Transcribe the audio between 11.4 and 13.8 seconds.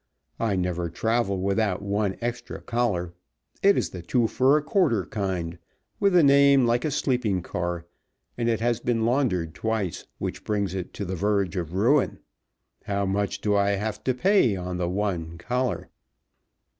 of ruin. How much do I